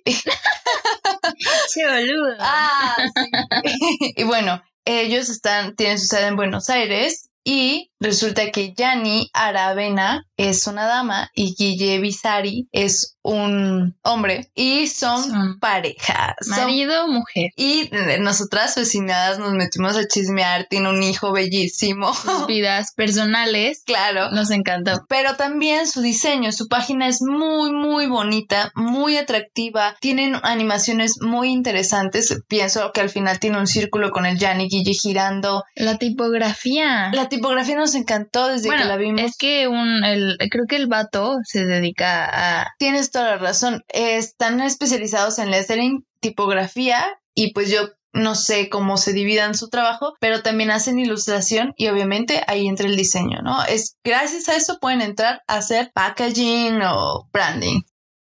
Che 1.73 1.87
boludo 1.87 2.35
ah 2.39 2.95
sí 2.97 4.13
y 4.15 4.23
bueno 4.23 4.61
ellos 4.85 5.29
están 5.29 5.75
tienen 5.75 5.99
su 5.99 6.07
sede 6.07 6.27
en 6.27 6.35
Buenos 6.35 6.69
Aires 6.69 7.29
y 7.43 7.91
resulta 8.01 8.51
que 8.51 8.73
Yani 8.73 9.29
Aravena 9.33 10.25
es 10.35 10.67
una 10.67 10.85
dama 10.85 11.29
y 11.33 11.55
Guille 11.57 11.99
Bizari 11.99 12.67
es 12.73 13.16
un 13.27 13.93
hombre 14.03 14.49
y 14.55 14.87
son, 14.87 15.59
parejas. 15.59 16.35
Marido, 16.47 17.09
mujer. 17.09 17.51
Y 17.57 17.89
nosotras 18.21 18.73
vecinadas 18.75 19.37
nos 19.37 19.51
metimos 19.51 19.97
a 19.97 20.07
chismear, 20.07 20.65
tiene 20.69 20.89
un 20.89 21.03
hijo 21.03 21.33
bellísimo. 21.33 22.13
Sus 22.13 22.47
vidas 22.47 22.93
personales. 22.95 23.83
Claro. 23.85 24.31
Nos 24.31 24.49
encantó. 24.49 25.05
Pero 25.09 25.35
también 25.35 25.87
su 25.87 26.01
diseño, 26.01 26.53
su 26.53 26.69
página 26.69 27.09
es 27.09 27.21
muy, 27.21 27.73
muy 27.73 28.07
bonita, 28.07 28.71
muy 28.75 29.17
atractiva. 29.17 29.97
Tienen 29.99 30.37
animaciones 30.43 31.15
muy 31.21 31.49
interesantes. 31.49 32.33
Pienso 32.47 32.91
que 32.93 33.01
al 33.01 33.09
final 33.09 33.39
tiene 33.39 33.59
un 33.59 33.67
círculo 33.67 34.11
con 34.11 34.25
el 34.25 34.39
Yanni 34.39 34.69
Guille 34.69 34.93
girando. 34.93 35.65
La 35.75 35.97
tipografía. 35.97 37.11
La 37.11 37.27
tipografía 37.27 37.75
nos 37.75 37.93
encantó 37.93 38.47
desde 38.47 38.69
que 38.69 38.85
la 38.85 38.95
vimos. 38.95 39.21
Es 39.21 39.37
que 39.37 39.67
un, 39.67 40.05
el, 40.05 40.37
creo 40.49 40.63
que 40.65 40.77
el 40.77 40.87
vato 40.87 41.39
se 41.43 41.65
dedica 41.65 42.61
a. 42.61 42.67
Tienes 42.77 43.11
la 43.23 43.37
razón. 43.37 43.83
Están 43.89 44.61
especializados 44.61 45.39
en 45.39 45.51
lettering, 45.51 46.05
tipografía 46.19 47.05
y 47.33 47.53
pues 47.53 47.69
yo 47.69 47.89
no 48.13 48.35
sé 48.35 48.69
cómo 48.69 48.97
se 48.97 49.13
dividan 49.13 49.55
su 49.55 49.69
trabajo, 49.69 50.15
pero 50.19 50.41
también 50.41 50.71
hacen 50.71 50.99
ilustración 50.99 51.73
y 51.77 51.87
obviamente 51.87 52.41
ahí 52.47 52.67
entra 52.67 52.87
el 52.87 52.95
diseño, 52.95 53.41
¿no? 53.43 53.63
Es 53.65 53.97
gracias 54.03 54.49
a 54.49 54.55
eso 54.55 54.79
pueden 54.79 55.01
entrar 55.01 55.43
a 55.47 55.57
hacer 55.57 55.91
packaging 55.93 56.81
o 56.81 57.29
branding. 57.31 57.81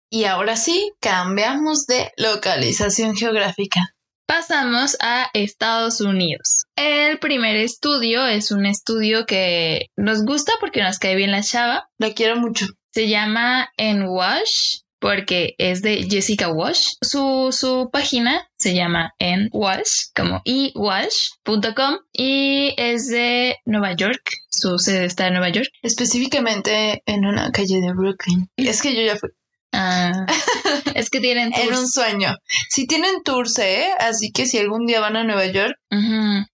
Y 0.10 0.26
ahora 0.26 0.56
sí, 0.56 0.94
cambiamos 1.00 1.88
de 1.88 2.12
localización 2.18 3.16
geográfica. 3.16 3.82
Pasamos 4.28 4.98
a 5.02 5.30
Estados 5.34 6.02
Unidos. 6.02 6.66
El 6.76 7.20
primer 7.20 7.56
estudio 7.56 8.26
es 8.26 8.52
un 8.52 8.66
estudio 8.66 9.26
que 9.26 9.88
nos 9.96 10.26
gusta 10.26 10.54
porque 10.60 10.82
nos 10.82 11.00
cae 11.00 11.16
bien 11.16 11.32
la 11.32 11.44
chava. 11.44 11.90
La 11.98 12.14
quiero 12.14 12.38
mucho. 12.38 12.66
Se 12.92 13.08
llama 13.08 13.70
Enwash 13.78 14.80
porque 15.06 15.54
es 15.60 15.84
de 15.84 16.08
Jessica 16.10 16.50
Walsh. 16.50 16.96
Su, 17.00 17.50
su 17.52 17.92
página 17.92 18.50
se 18.58 18.74
llama 18.74 19.14
en 19.20 19.50
Walsh, 19.52 20.08
como 20.16 20.42
eWalsh.com 20.46 21.98
y 22.12 22.74
es 22.76 23.10
de 23.10 23.58
Nueva 23.66 23.94
York. 23.94 24.32
Su 24.50 24.80
sede 24.80 25.06
está 25.06 25.28
en 25.28 25.34
Nueva 25.34 25.50
York. 25.50 25.70
Específicamente 25.84 27.04
en 27.06 27.24
una 27.24 27.52
calle 27.52 27.82
de 27.82 27.94
Brooklyn. 27.94 28.50
Y 28.56 28.68
es 28.68 28.82
que 28.82 28.96
yo 28.96 29.04
ya 29.04 29.16
fui. 29.16 29.30
Ah, 29.74 30.26
es 30.96 31.12
que 31.12 31.20
tienen 31.20 31.52
tours. 31.52 31.68
Era 31.68 31.80
un 31.80 31.88
sueño. 31.88 32.36
Si 32.72 32.88
tienen 32.88 33.22
tours, 33.24 33.60
¿eh? 33.60 33.90
Así 34.00 34.32
que 34.32 34.48
si 34.48 34.58
algún 34.58 34.88
día 34.88 35.02
van 35.02 35.18
a 35.18 35.24
Nueva 35.24 35.46
York. 35.46 35.78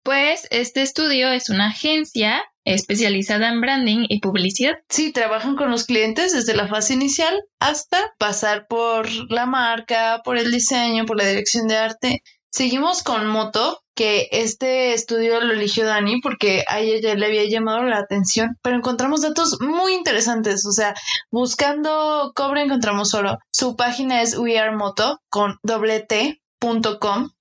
Pues 0.04 0.46
este 0.52 0.82
estudio 0.82 1.32
es 1.32 1.50
una 1.50 1.68
agencia 1.68 2.44
especializada 2.66 3.50
en 3.50 3.62
branding 3.62 4.06
y 4.10 4.20
publicidad. 4.20 4.76
Sí, 4.90 5.12
trabajan 5.12 5.56
con 5.56 5.72
los 5.72 5.86
clientes 5.86 6.34
desde 6.34 6.56
la 6.56 6.68
fase 6.68 6.94
inicial 6.94 7.42
hasta 7.60 8.14
pasar 8.18 8.68
por 8.68 9.08
la 9.30 9.46
marca, 9.46 10.22
por 10.24 10.38
el 10.38 10.52
diseño, 10.52 11.06
por 11.06 11.18
la 11.18 11.28
dirección 11.28 11.68
de 11.68 11.78
arte. 11.78 12.24
Seguimos 12.52 13.02
con 13.02 13.28
Moto, 13.28 13.82
que 13.96 14.28
este 14.32 14.94
estudio 14.94 15.40
lo 15.40 15.54
eligió 15.54 15.86
Dani 15.86 16.20
porque 16.22 16.66
a 16.68 16.80
ella 16.80 17.00
ya 17.02 17.16
le 17.16 17.26
había 17.26 17.50
llamado 17.50 17.84
la 17.84 17.98
atención, 17.98 18.58
pero 18.62 18.76
encontramos 18.76 19.22
datos 19.22 19.58
muy 19.62 19.94
interesantes, 19.94 20.66
o 20.66 20.72
sea, 20.72 20.94
buscando 21.30 22.34
cobre 22.36 22.64
encontramos 22.64 23.14
oro. 23.14 23.38
Su 23.52 23.76
página 23.78 24.22
es 24.22 24.38
wearemoto 24.38 25.22
con 25.30 25.60
doble 25.64 26.08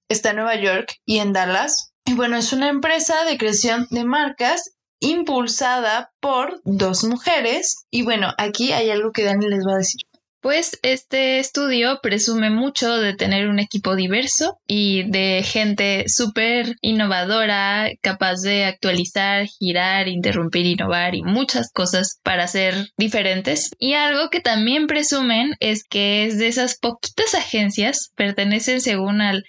está 0.09 0.31
en 0.31 0.37
Nueva 0.37 0.57
York 0.57 0.95
y 1.05 1.19
en 1.19 1.33
Dallas. 1.33 1.93
Y 2.05 2.15
bueno, 2.15 2.37
es 2.37 2.53
una 2.53 2.69
empresa 2.69 3.25
de 3.25 3.39
creación 3.39 3.87
de 3.91 4.05
marcas 4.05 4.73
impulsada 5.00 6.12
por 6.21 6.61
dos 6.64 7.04
mujeres. 7.04 7.87
Y 7.90 8.02
bueno, 8.02 8.33
aquí 8.38 8.73
hay 8.73 8.90
algo 8.90 9.12
que 9.12 9.25
Dani 9.25 9.49
les 9.49 9.66
va 9.66 9.75
a 9.75 9.78
decir. 9.78 10.02
Pues 10.42 10.78
este 10.83 11.38
estudio 11.38 11.99
presume 12.02 12.49
mucho 12.49 12.97
de 12.97 13.14
tener 13.14 13.47
un 13.49 13.59
equipo 13.59 13.95
diverso 13.95 14.59
y 14.66 15.02
de 15.11 15.42
gente 15.42 16.04
súper 16.09 16.76
innovadora, 16.80 17.90
capaz 18.00 18.40
de 18.40 18.64
actualizar, 18.64 19.47
girar, 19.47 20.09
interrumpir, 20.09 20.64
innovar 20.64 21.14
y 21.14 21.23
muchas 21.23 21.71
cosas 21.71 22.21
para 22.23 22.47
ser 22.47 22.88
diferentes. 22.97 23.71
Y 23.78 23.92
algo 23.92 24.30
que 24.30 24.40
también 24.40 24.87
presumen 24.87 25.57
es 25.61 25.85
que 25.85 26.25
es 26.25 26.38
de 26.38 26.49
esas 26.49 26.78
poquitas 26.78 27.35
agencias, 27.35 28.11
pertenecen 28.16 28.80
según 28.80 29.21
al 29.21 29.45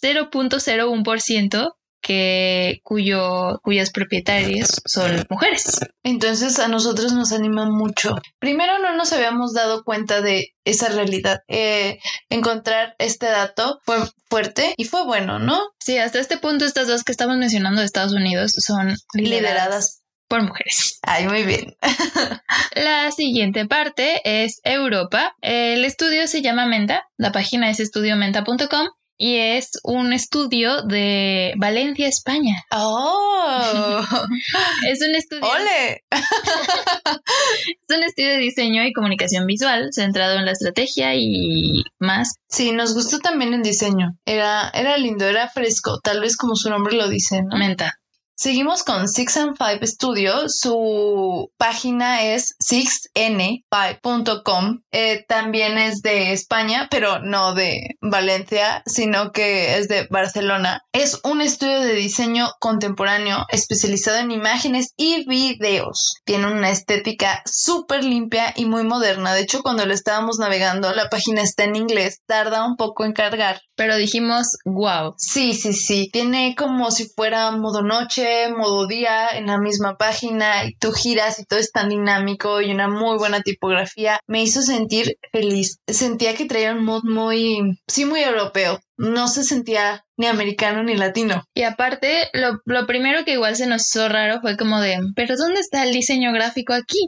0.01% 0.00 1.72
que 2.00 2.80
cuyo, 2.82 3.60
cuyas 3.62 3.90
propietarias 3.90 4.80
son 4.86 5.26
mujeres. 5.28 5.80
Entonces 6.02 6.58
a 6.58 6.68
nosotros 6.68 7.12
nos 7.12 7.32
anima 7.32 7.66
mucho. 7.66 8.16
Primero 8.38 8.78
no 8.78 8.94
nos 8.96 9.12
habíamos 9.12 9.52
dado 9.54 9.84
cuenta 9.84 10.20
de 10.20 10.54
esa 10.64 10.88
realidad. 10.88 11.40
Eh, 11.48 11.98
encontrar 12.28 12.94
este 12.98 13.26
dato 13.26 13.80
fue 13.84 13.98
fuerte 14.28 14.74
y 14.76 14.84
fue 14.84 15.04
bueno, 15.04 15.38
¿no? 15.38 15.60
Sí, 15.80 15.98
hasta 15.98 16.18
este 16.18 16.38
punto 16.38 16.64
estas 16.64 16.88
dos 16.88 17.04
que 17.04 17.12
estamos 17.12 17.36
mencionando 17.36 17.80
de 17.80 17.86
Estados 17.86 18.12
Unidos 18.12 18.52
son 18.58 18.94
lideradas, 19.14 19.14
Lideradas. 19.14 20.02
por 20.28 20.42
mujeres. 20.42 20.98
Ay, 21.02 21.26
muy 21.26 21.42
bien. 21.44 21.76
La 22.74 23.10
siguiente 23.12 23.66
parte 23.66 24.20
es 24.44 24.60
Europa. 24.64 25.34
El 25.40 25.84
estudio 25.84 26.26
se 26.26 26.42
llama 26.42 26.66
Menta, 26.66 27.04
la 27.16 27.32
página 27.32 27.70
es 27.70 27.80
estudiomenta.com 27.80 28.88
y 29.18 29.36
es 29.36 29.72
un 29.82 30.12
estudio 30.12 30.82
de 30.82 31.52
Valencia, 31.58 32.06
España. 32.06 32.54
¡Oh! 32.70 34.00
Es 34.88 35.00
un 35.02 35.14
estudio, 35.14 35.42
¡Ole! 35.44 36.04
es 36.10 37.96
un 37.96 38.02
estudio 38.04 38.30
de 38.30 38.38
diseño 38.38 38.84
y 38.84 38.92
comunicación 38.92 39.46
visual 39.46 39.88
centrado 39.92 40.38
en 40.38 40.46
la 40.46 40.52
estrategia 40.52 41.14
y 41.16 41.82
más. 41.98 42.36
Sí, 42.48 42.72
nos 42.72 42.94
gustó 42.94 43.18
también 43.18 43.54
el 43.54 43.62
diseño. 43.62 44.16
Era, 44.24 44.70
era 44.70 44.96
lindo, 44.96 45.26
era 45.26 45.48
fresco, 45.48 45.98
tal 46.02 46.20
vez 46.20 46.36
como 46.36 46.54
su 46.54 46.70
nombre 46.70 46.96
lo 46.96 47.08
dice, 47.08 47.42
¿no? 47.42 47.58
Menta. 47.58 47.97
Seguimos 48.40 48.84
con 48.84 49.08
Six 49.08 49.36
and 49.36 49.56
Five 49.58 49.84
Studio. 49.84 50.48
Su 50.48 51.50
página 51.56 52.22
es 52.22 52.54
6n5.com. 52.64 54.82
Eh, 54.92 55.24
también 55.26 55.76
es 55.76 56.02
de 56.02 56.32
España, 56.32 56.86
pero 56.88 57.18
no 57.18 57.54
de 57.54 57.96
Valencia, 58.00 58.84
sino 58.86 59.32
que 59.32 59.78
es 59.78 59.88
de 59.88 60.06
Barcelona. 60.08 60.84
Es 60.92 61.18
un 61.24 61.40
estudio 61.40 61.80
de 61.80 61.94
diseño 61.94 62.52
contemporáneo 62.60 63.44
especializado 63.50 64.18
en 64.18 64.30
imágenes 64.30 64.92
y 64.96 65.28
videos. 65.28 66.14
Tiene 66.24 66.46
una 66.46 66.70
estética 66.70 67.42
súper 67.44 68.04
limpia 68.04 68.52
y 68.54 68.66
muy 68.66 68.84
moderna. 68.84 69.34
De 69.34 69.40
hecho, 69.40 69.64
cuando 69.64 69.84
lo 69.84 69.94
estábamos 69.94 70.38
navegando, 70.38 70.92
la 70.92 71.08
página 71.08 71.42
está 71.42 71.64
en 71.64 71.74
inglés. 71.74 72.20
Tarda 72.24 72.64
un 72.64 72.76
poco 72.76 73.04
en 73.04 73.14
cargar. 73.14 73.62
Pero 73.74 73.96
dijimos, 73.96 74.58
wow. 74.64 75.14
Sí, 75.16 75.54
sí, 75.54 75.72
sí. 75.72 76.08
Tiene 76.12 76.54
como 76.56 76.92
si 76.92 77.08
fuera 77.08 77.50
modo 77.50 77.82
noche, 77.82 78.27
modo 78.56 78.86
día 78.86 79.28
en 79.28 79.46
la 79.46 79.58
misma 79.58 79.96
página 79.96 80.64
y 80.64 80.74
tú 80.74 80.92
giras 80.92 81.38
y 81.38 81.44
todo 81.44 81.58
es 81.58 81.72
tan 81.72 81.88
dinámico 81.88 82.60
y 82.60 82.70
una 82.70 82.88
muy 82.88 83.18
buena 83.18 83.42
tipografía. 83.42 84.20
Me 84.26 84.42
hizo 84.42 84.62
sentir 84.62 85.18
feliz. 85.32 85.78
Sentía 85.86 86.34
que 86.34 86.46
traía 86.46 86.72
un 86.72 86.84
mood 86.84 87.04
muy, 87.04 87.80
sí, 87.86 88.04
muy 88.04 88.20
europeo. 88.20 88.80
No 88.98 89.28
se 89.28 89.44
sentía 89.44 90.04
ni 90.18 90.26
americano 90.26 90.82
ni 90.82 90.96
latino. 90.96 91.44
Y 91.54 91.62
aparte, 91.62 92.28
lo, 92.32 92.60
lo 92.64 92.86
primero 92.86 93.24
que 93.24 93.34
igual 93.34 93.56
se 93.56 93.66
nos 93.66 93.88
hizo 93.88 94.08
raro 94.08 94.40
fue 94.40 94.56
como 94.56 94.80
de, 94.80 94.98
pero 95.14 95.36
¿dónde 95.36 95.60
está 95.60 95.84
el 95.84 95.92
diseño 95.92 96.32
gráfico 96.32 96.74
aquí? 96.74 96.98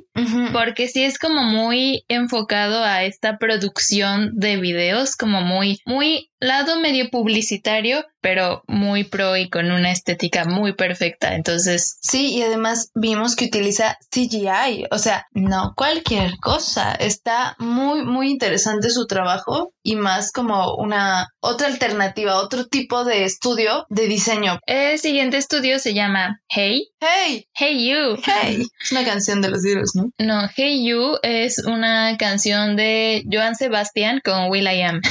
Porque 0.53 0.89
sí 0.89 1.03
es 1.03 1.19
como 1.19 1.43
muy 1.43 2.05
enfocado 2.09 2.85
a 2.85 3.03
esta 3.03 3.37
producción 3.39 4.31
de 4.35 4.57
videos, 4.59 5.17
como 5.17 5.41
muy, 5.41 5.81
muy 5.85 6.31
lado 6.39 6.81
medio 6.81 7.11
publicitario, 7.11 8.05
pero 8.21 8.63
muy 8.67 9.05
pro 9.05 9.37
y 9.37 9.51
con 9.51 9.71
una 9.73 9.91
estética 9.91 10.45
muy 10.45 10.73
perfecta. 10.75 11.35
Entonces, 11.35 11.99
Sí, 12.01 12.35
y 12.35 12.43
además 12.43 12.91
vimos 12.95 13.37
que 13.37 13.47
utiliza 13.47 13.99
CGI, 14.11 14.87
o 14.91 14.99
sea, 14.99 15.27
no 15.33 15.75
cualquier 15.77 16.39
cosa. 16.41 16.93
Está 16.95 17.57
muy, 17.59 18.05
muy 18.05 18.31
interesante 18.31 18.91
su 18.91 19.07
trabajo 19.07 19.73
y 19.83 19.97
más 19.97 20.33
como 20.33 20.75
una 20.77 21.29
otra 21.41 21.69
alternativa, 21.69 22.37
otro 22.37 22.67
tipo 22.67 23.05
de 23.05 23.25
estudio 23.25 23.87
de 23.89 24.07
diseño. 24.07 24.59
el 24.67 24.99
siguiente 24.99 25.37
estudio 25.39 25.79
se 25.79 25.95
llama 25.95 26.41
Hey, 26.49 26.89
Hey, 27.01 27.47
Hey 27.55 27.89
You. 27.89 28.17
hey, 28.25 28.63
es 28.83 28.93
una 28.93 29.05
canción 29.05 29.41
de 29.41 29.49
los 29.51 29.63
virus, 29.63 29.93
¿no? 29.95 30.11
No, 30.19 30.49
Hey 30.55 30.85
You 30.87 31.17
es 31.23 31.65
una 31.67 32.17
canción 32.19 32.77
de 32.77 33.23
Joan 33.31 33.55
Sebastian 33.57 34.21
con 34.25 34.51
Will 34.51 34.65
I 34.67 34.83
Am. 34.83 35.01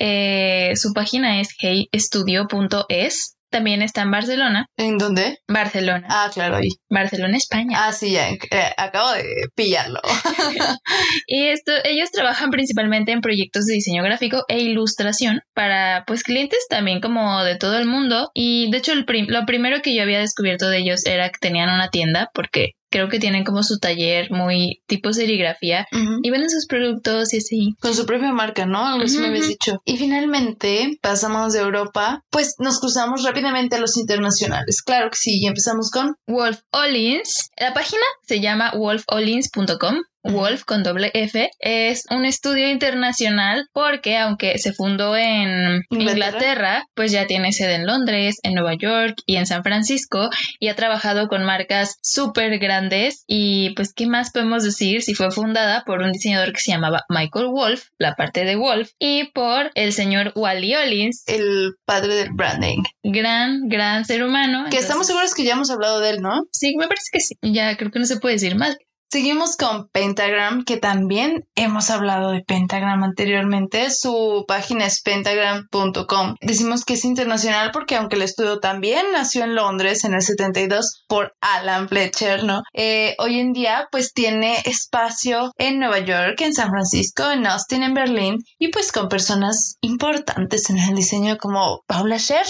Eh, 0.00 0.72
su 0.76 0.92
página 0.92 1.40
es 1.40 1.48
heystudio.es. 1.62 3.33
También 3.54 3.82
está 3.82 4.02
en 4.02 4.10
Barcelona. 4.10 4.66
¿En 4.76 4.98
dónde? 4.98 5.38
Barcelona. 5.46 6.08
Ah, 6.10 6.28
claro, 6.34 6.56
ahí. 6.56 6.70
Barcelona, 6.90 7.36
España. 7.36 7.78
Ah, 7.86 7.92
sí, 7.92 8.10
ya, 8.10 8.28
eh, 8.30 8.38
acabo 8.76 9.12
de 9.12 9.22
pillarlo. 9.54 10.00
Y 11.26 11.46
esto, 11.48 11.72
ellos 11.84 12.10
trabajan 12.10 12.50
principalmente 12.50 13.12
en 13.12 13.20
proyectos 13.20 13.66
de 13.66 13.74
diseño 13.74 14.02
gráfico 14.02 14.44
e 14.48 14.58
ilustración 14.60 15.40
para 15.54 16.04
pues 16.06 16.22
clientes 16.24 16.58
también 16.68 17.00
como 17.00 17.44
de 17.44 17.56
todo 17.56 17.78
el 17.78 17.86
mundo. 17.86 18.30
Y 18.34 18.70
de 18.72 18.78
hecho 18.78 18.92
el 18.92 19.04
prim- 19.04 19.26
lo 19.28 19.46
primero 19.46 19.80
que 19.82 19.94
yo 19.94 20.02
había 20.02 20.18
descubierto 20.18 20.68
de 20.68 20.78
ellos 20.78 21.06
era 21.06 21.30
que 21.30 21.38
tenían 21.40 21.70
una 21.70 21.90
tienda 21.90 22.30
porque 22.34 22.72
creo 22.94 23.08
que 23.08 23.18
tienen 23.18 23.42
como 23.42 23.64
su 23.64 23.78
taller 23.80 24.30
muy 24.30 24.80
tipo 24.86 25.12
serigrafía 25.12 25.84
y 26.22 26.30
venden 26.30 26.48
sus 26.48 26.66
productos 26.68 27.34
y 27.34 27.38
así. 27.38 27.74
Con 27.80 27.92
su 27.92 28.06
propia 28.06 28.30
marca, 28.32 28.66
¿no? 28.66 28.86
Algo 28.86 29.02
así 29.02 29.18
me 29.18 29.26
habías 29.26 29.48
dicho. 29.48 29.82
Y 29.84 29.96
finalmente 29.96 30.96
pasamos 31.02 31.54
de 31.54 31.58
Europa, 31.58 32.22
pues 32.30 32.54
nos 32.60 32.78
cruzamos 32.78 33.24
rápidamente 33.24 33.74
a 33.74 33.80
los 33.80 33.96
internacionales. 33.96 34.80
Claro 34.80 35.10
que 35.10 35.16
sí, 35.16 35.40
y 35.40 35.46
empezamos 35.48 35.90
con 35.90 36.14
Wolf 36.28 36.60
Olins. 36.70 37.50
La 37.58 37.74
página 37.74 38.04
se 38.22 38.38
llama 38.40 38.70
wolfolins.com. 38.76 39.96
Wolf 40.24 40.64
con 40.64 40.82
doble 40.82 41.10
F 41.14 41.50
es 41.60 42.04
un 42.10 42.24
estudio 42.24 42.68
internacional 42.68 43.68
porque 43.72 44.16
aunque 44.16 44.58
se 44.58 44.72
fundó 44.72 45.16
en 45.16 45.82
Inglaterra. 45.90 46.12
Inglaterra. 46.12 46.84
pues 46.94 47.12
ya 47.12 47.26
tiene 47.26 47.52
sede 47.52 47.74
en 47.74 47.86
Londres, 47.86 48.38
en 48.42 48.54
Nueva 48.54 48.74
York 48.74 49.16
y 49.26 49.36
en 49.36 49.46
San 49.46 49.62
Francisco 49.62 50.30
y 50.58 50.68
ha 50.68 50.76
trabajado 50.76 51.28
con 51.28 51.44
marcas 51.44 51.98
súper 52.02 52.58
grandes 52.58 53.24
y 53.26 53.74
pues 53.74 53.92
qué 53.92 54.06
más 54.06 54.30
podemos 54.32 54.64
decir 54.64 55.02
si 55.02 55.14
fue 55.14 55.30
fundada 55.30 55.84
por 55.84 56.00
un 56.00 56.12
diseñador 56.12 56.52
que 56.52 56.60
se 56.60 56.72
llamaba 56.72 57.04
Michael 57.08 57.48
Wolf, 57.48 57.88
la 57.98 58.14
parte 58.14 58.44
de 58.44 58.56
Wolf, 58.56 58.90
y 58.98 59.30
por 59.32 59.70
el 59.74 59.92
señor 59.92 60.32
Wally 60.34 60.74
Olins, 60.74 61.24
el 61.26 61.72
padre 61.84 62.14
del 62.14 62.30
branding. 62.32 62.82
gran, 63.02 63.68
gran 63.68 64.04
ser 64.04 64.24
humano. 64.24 64.66
Que 64.70 64.78
estamos 64.78 65.06
seguros 65.06 65.34
que 65.34 65.44
ya 65.44 65.54
hemos 65.54 65.70
hablado 65.70 66.00
de 66.00 66.10
él, 66.10 66.20
¿no? 66.20 66.44
Sí, 66.52 66.74
me 66.76 66.88
parece 66.88 67.08
que 67.12 67.20
sí. 67.20 67.36
Ya 67.42 67.76
creo 67.76 67.90
que 67.90 67.98
no 67.98 68.06
se 68.06 68.18
puede 68.18 68.34
decir 68.34 68.56
más. 68.56 68.76
Seguimos 69.10 69.56
con 69.56 69.88
Pentagram, 69.88 70.64
que 70.64 70.76
también 70.76 71.44
hemos 71.54 71.90
hablado 71.90 72.30
de 72.30 72.42
Pentagram 72.42 73.04
anteriormente. 73.04 73.90
Su 73.90 74.44
página 74.48 74.86
es 74.86 75.02
pentagram.com. 75.02 76.34
Decimos 76.40 76.84
que 76.84 76.94
es 76.94 77.04
internacional 77.04 77.70
porque 77.72 77.96
aunque 77.96 78.16
el 78.16 78.22
estudio 78.22 78.58
también 78.58 79.06
nació 79.12 79.44
en 79.44 79.54
Londres 79.54 80.04
en 80.04 80.14
el 80.14 80.22
72 80.22 81.04
por 81.06 81.32
Alan 81.40 81.88
Fletcher, 81.88 82.42
¿no? 82.42 82.62
Eh, 82.72 83.14
hoy 83.18 83.38
en 83.38 83.52
día 83.52 83.86
pues 83.92 84.12
tiene 84.12 84.56
espacio 84.64 85.52
en 85.58 85.78
Nueva 85.78 86.00
York, 86.00 86.40
en 86.40 86.52
San 86.52 86.70
Francisco, 86.70 87.30
en 87.30 87.46
Austin, 87.46 87.84
en 87.84 87.94
Berlín 87.94 88.38
y 88.58 88.68
pues 88.68 88.90
con 88.90 89.08
personas 89.08 89.76
importantes 89.80 90.70
en 90.70 90.78
el 90.78 90.94
diseño 90.94 91.36
como 91.38 91.82
Paula 91.86 92.18
Scher. 92.18 92.46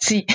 Sí. 0.00 0.24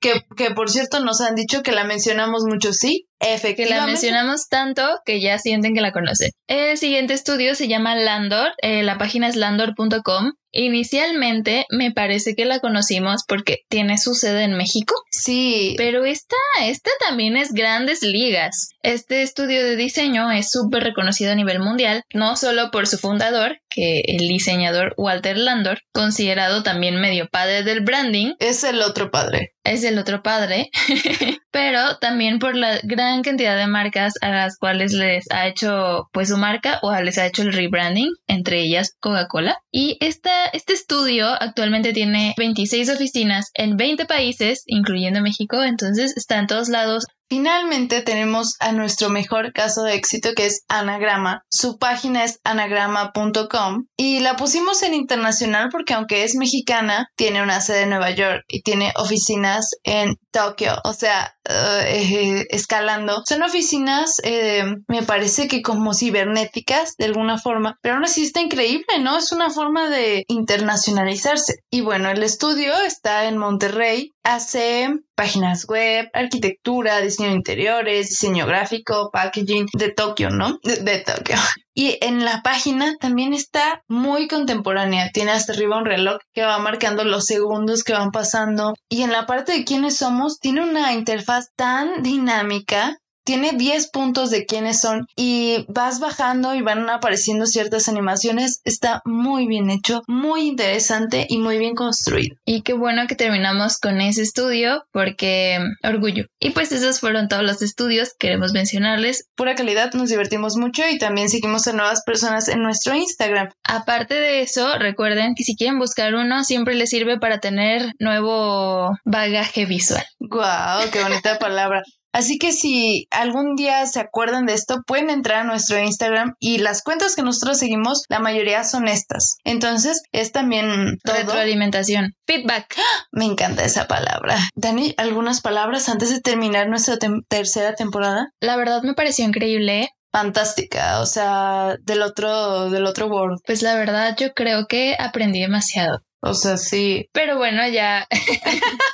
Que, 0.00 0.22
que 0.36 0.50
por 0.50 0.70
cierto 0.70 1.00
nos 1.00 1.22
han 1.22 1.34
dicho 1.34 1.62
que 1.62 1.72
la 1.72 1.84
mencionamos 1.84 2.42
mucho, 2.44 2.74
sí, 2.74 3.06
Que 3.24 3.34
efectivamente. 3.34 3.80
la 3.80 3.86
mencionamos 3.86 4.48
tanto 4.48 4.82
que 5.04 5.20
ya 5.20 5.38
sienten 5.38 5.74
que 5.74 5.80
la 5.80 5.92
conocen. 5.92 6.30
El 6.46 6.76
siguiente 6.78 7.14
estudio 7.14 7.54
se 7.54 7.68
llama 7.68 7.94
Landor. 7.94 8.52
eh, 8.62 8.82
la 8.82 8.98
página 8.98 9.28
es 9.28 9.36
landor.com. 9.36 10.32
Inicialmente 10.56 11.66
me 11.70 11.90
parece 11.90 12.34
que 12.34 12.44
la 12.44 12.60
conocimos 12.60 13.22
porque 13.26 13.58
tiene 13.68 13.98
su 13.98 14.14
sede 14.14 14.44
en 14.44 14.56
México, 14.56 14.94
Sí, 15.10 15.74
pero 15.78 16.04
esta, 16.04 16.36
esta 16.62 16.90
también 17.06 17.36
es 17.36 17.52
grandes 17.52 18.02
ligas. 18.02 18.68
Este 18.82 19.22
estudio 19.22 19.64
de 19.64 19.76
diseño 19.76 20.30
es 20.30 20.50
súper 20.50 20.82
reconocido 20.84 21.32
a 21.32 21.36
nivel 21.36 21.60
mundial, 21.60 22.02
no 22.12 22.36
solo 22.36 22.70
por 22.70 22.86
su 22.86 22.98
fundador, 22.98 23.58
que 23.70 24.02
el 24.06 24.28
diseñador 24.28 24.94
Walter 24.96 25.36
Landor, 25.38 25.80
considerado 25.92 26.62
también 26.62 27.00
medio 27.00 27.28
padre 27.28 27.62
del 27.62 27.80
branding, 27.80 28.34
es 28.38 28.62
el 28.64 28.82
otro 28.82 29.10
padre. 29.10 29.54
es 29.64 29.82
el 29.84 29.98
otro 29.98 30.22
padre, 30.22 30.70
pero 31.50 31.96
también 31.98 32.38
por 32.38 32.56
la 32.56 32.78
gran 32.82 33.13
cantidad 33.22 33.56
de 33.56 33.66
marcas 33.66 34.14
a 34.20 34.30
las 34.30 34.58
cuales 34.58 34.92
les 34.92 35.30
ha 35.30 35.46
hecho 35.46 36.08
pues 36.12 36.28
su 36.28 36.36
marca 36.36 36.78
o 36.82 36.94
les 37.00 37.18
ha 37.18 37.26
hecho 37.26 37.42
el 37.42 37.52
rebranding, 37.52 38.10
entre 38.26 38.60
ellas 38.60 38.94
Coca-Cola. 39.00 39.58
Y 39.70 39.96
esta, 40.00 40.46
este 40.46 40.72
estudio 40.72 41.26
actualmente 41.28 41.92
tiene 41.92 42.34
26 42.36 42.90
oficinas 42.90 43.50
en 43.54 43.76
20 43.76 44.06
países, 44.06 44.62
incluyendo 44.66 45.20
México, 45.20 45.62
entonces 45.62 46.16
está 46.16 46.38
en 46.38 46.46
todos 46.46 46.68
lados. 46.68 47.06
Finalmente 47.28 48.02
tenemos 48.02 48.56
a 48.60 48.72
nuestro 48.72 49.08
mejor 49.08 49.52
caso 49.52 49.82
de 49.82 49.94
éxito 49.94 50.30
que 50.36 50.46
es 50.46 50.64
Anagrama. 50.68 51.42
Su 51.50 51.78
página 51.78 52.24
es 52.24 52.38
anagrama.com 52.44 53.86
y 53.96 54.20
la 54.20 54.36
pusimos 54.36 54.82
en 54.82 54.94
internacional 54.94 55.68
porque 55.70 55.94
aunque 55.94 56.24
es 56.24 56.34
mexicana, 56.36 57.08
tiene 57.16 57.42
una 57.42 57.60
sede 57.60 57.82
en 57.82 57.90
Nueva 57.90 58.10
York 58.10 58.44
y 58.48 58.62
tiene 58.62 58.92
oficinas 58.96 59.70
en 59.84 60.16
Tokio, 60.30 60.74
o 60.84 60.92
sea, 60.92 61.36
eh, 61.48 62.44
escalando. 62.50 63.22
Son 63.26 63.42
oficinas, 63.42 64.16
eh, 64.24 64.64
me 64.88 65.02
parece 65.02 65.46
que 65.46 65.62
como 65.62 65.94
cibernéticas 65.94 66.94
de 66.98 67.06
alguna 67.06 67.38
forma, 67.38 67.78
pero 67.82 67.94
aún 67.94 68.04
así 68.04 68.24
está 68.24 68.40
increíble, 68.40 68.98
¿no? 69.00 69.16
Es 69.16 69.32
una 69.32 69.50
forma 69.50 69.88
de 69.88 70.24
internacionalizarse. 70.28 71.60
Y 71.70 71.82
bueno, 71.82 72.10
el 72.10 72.22
estudio 72.22 72.74
está 72.82 73.26
en 73.26 73.38
Monterrey, 73.38 74.10
hace 74.24 74.90
páginas 75.14 75.66
web, 75.66 76.08
arquitectura, 76.12 77.00
diseño 77.00 77.30
de 77.30 77.36
interiores, 77.36 78.08
diseño 78.08 78.46
gráfico, 78.46 79.10
packaging 79.12 79.66
de 79.72 79.90
Tokio, 79.90 80.30
¿no? 80.30 80.58
De, 80.62 80.98
Tokio. 80.98 81.36
Y 81.76 81.98
en 82.02 82.24
la 82.24 82.40
página 82.42 82.94
también 83.00 83.34
está 83.34 83.82
muy 83.88 84.28
contemporánea. 84.28 85.10
Tiene 85.12 85.32
hasta 85.32 85.54
arriba 85.54 85.76
un 85.76 85.84
reloj 85.84 86.18
que 86.32 86.44
va 86.44 86.56
marcando 86.58 87.02
los 87.02 87.26
segundos 87.26 87.82
que 87.82 87.92
van 87.92 88.12
pasando. 88.12 88.74
Y 88.88 89.02
en 89.02 89.10
la 89.10 89.26
parte 89.26 89.50
de 89.50 89.64
quiénes 89.64 89.96
somos, 89.96 90.38
tiene 90.38 90.62
una 90.62 90.92
interfaz 90.92 91.48
tan 91.56 92.04
dinámica 92.04 93.00
tiene 93.24 93.52
10 93.52 93.90
puntos 93.90 94.30
de 94.30 94.46
quiénes 94.46 94.80
son 94.80 95.06
y 95.16 95.64
vas 95.68 96.00
bajando 96.00 96.54
y 96.54 96.62
van 96.62 96.88
apareciendo 96.88 97.46
ciertas 97.46 97.88
animaciones. 97.88 98.60
Está 98.64 99.02
muy 99.04 99.46
bien 99.46 99.70
hecho, 99.70 100.02
muy 100.06 100.46
interesante 100.46 101.26
y 101.28 101.38
muy 101.38 101.58
bien 101.58 101.74
construido. 101.74 102.36
Y 102.44 102.62
qué 102.62 102.74
bueno 102.74 103.06
que 103.06 103.16
terminamos 103.16 103.78
con 103.78 104.00
ese 104.00 104.22
estudio 104.22 104.84
porque 104.92 105.58
orgullo. 105.82 106.26
Y 106.38 106.50
pues 106.50 106.72
esos 106.72 107.00
fueron 107.00 107.28
todos 107.28 107.42
los 107.42 107.62
estudios, 107.62 108.14
queremos 108.18 108.52
mencionarles. 108.52 109.28
Pura 109.34 109.54
calidad, 109.54 109.92
nos 109.94 110.10
divertimos 110.10 110.56
mucho 110.56 110.82
y 110.90 110.98
también 110.98 111.28
seguimos 111.28 111.66
a 111.66 111.72
nuevas 111.72 112.02
personas 112.04 112.48
en 112.48 112.62
nuestro 112.62 112.94
Instagram. 112.94 113.48
Aparte 113.64 114.14
de 114.14 114.42
eso, 114.42 114.78
recuerden 114.78 115.34
que 115.34 115.44
si 115.44 115.56
quieren 115.56 115.78
buscar 115.78 116.14
uno, 116.14 116.44
siempre 116.44 116.74
les 116.74 116.90
sirve 116.90 117.18
para 117.18 117.38
tener 117.38 117.92
nuevo 117.98 118.90
bagaje 119.04 119.64
visual. 119.66 120.04
¡Guau! 120.18 120.90
¡Qué 120.90 121.02
bonita 121.02 121.38
palabra! 121.38 121.82
Así 122.14 122.38
que 122.38 122.52
si 122.52 123.08
algún 123.10 123.56
día 123.56 123.84
se 123.86 123.98
acuerdan 123.98 124.46
de 124.46 124.54
esto, 124.54 124.82
pueden 124.86 125.10
entrar 125.10 125.40
a 125.40 125.44
nuestro 125.44 125.80
Instagram 125.80 126.34
y 126.38 126.58
las 126.58 126.82
cuentas 126.82 127.16
que 127.16 127.22
nosotros 127.22 127.58
seguimos, 127.58 128.04
la 128.08 128.20
mayoría 128.20 128.62
son 128.62 128.86
estas. 128.86 129.38
Entonces 129.42 130.00
es 130.12 130.30
también 130.30 130.98
todo. 131.02 131.16
retroalimentación, 131.16 132.12
feedback. 132.24 132.76
Me 133.10 133.24
encanta 133.24 133.64
esa 133.64 133.88
palabra. 133.88 134.38
Dani, 134.54 134.94
algunas 134.96 135.40
palabras 135.40 135.88
antes 135.88 136.10
de 136.10 136.20
terminar 136.20 136.68
nuestra 136.68 136.98
tercera 137.28 137.74
temporada. 137.74 138.28
La 138.38 138.56
verdad 138.56 138.82
me 138.84 138.94
pareció 138.94 139.24
increíble 139.24 139.90
fantástica, 140.12 141.00
o 141.00 141.06
sea, 141.06 141.76
del 141.82 142.00
otro, 142.02 142.70
del 142.70 142.86
otro 142.86 143.08
world. 143.08 143.40
Pues 143.44 143.62
la 143.62 143.74
verdad 143.74 144.14
yo 144.16 144.32
creo 144.34 144.66
que 144.68 144.94
aprendí 144.96 145.40
demasiado. 145.40 145.98
O 146.26 146.32
sea, 146.32 146.56
sí. 146.56 147.08
Pero 147.12 147.36
bueno, 147.36 147.68
ya 147.68 148.06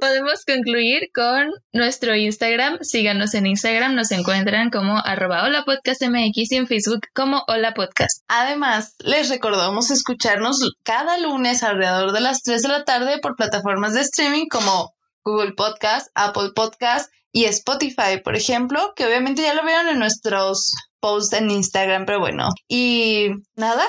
podemos 0.00 0.44
concluir 0.44 1.10
con 1.14 1.50
nuestro 1.72 2.14
Instagram. 2.14 2.78
Síganos 2.82 3.34
en 3.34 3.46
Instagram, 3.46 3.94
nos 3.94 4.10
encuentran 4.10 4.70
como 4.70 4.98
arroba 4.98 5.44
hola 5.44 5.64
podcast 5.64 6.02
MX 6.02 6.52
y 6.52 6.56
en 6.56 6.66
Facebook 6.66 7.00
como 7.14 7.42
hola 7.48 7.74
podcast. 7.74 8.22
Además, 8.28 8.94
les 8.98 9.28
recordamos 9.28 9.90
escucharnos 9.90 10.58
cada 10.82 11.18
lunes 11.18 11.62
alrededor 11.62 12.12
de 12.12 12.20
las 12.20 12.42
3 12.42 12.62
de 12.62 12.68
la 12.68 12.84
tarde 12.84 13.18
por 13.18 13.36
plataformas 13.36 13.94
de 13.94 14.00
streaming 14.00 14.46
como 14.48 14.92
Google 15.24 15.52
Podcast, 15.52 16.08
Apple 16.14 16.50
Podcast 16.54 17.10
y 17.32 17.44
Spotify, 17.46 18.20
por 18.22 18.36
ejemplo, 18.36 18.92
que 18.94 19.06
obviamente 19.06 19.42
ya 19.42 19.54
lo 19.54 19.64
vieron 19.64 19.88
en 19.88 19.98
nuestros 19.98 20.74
posts 21.00 21.34
en 21.34 21.50
Instagram, 21.50 22.06
pero 22.06 22.20
bueno. 22.20 22.48
Y 22.68 23.30
nada, 23.54 23.84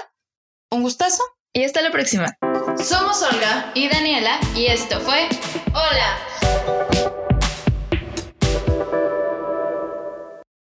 un 0.69 0.82
gustazo. 0.82 1.23
Y 1.56 1.63
hasta 1.63 1.82
la 1.82 1.91
próxima. 1.91 2.36
Somos 2.84 3.21
Olga 3.21 3.71
y 3.75 3.88
Daniela 3.88 4.39
y 4.56 4.65
esto 4.65 4.99
fue 5.01 5.29
Hola 5.75 6.32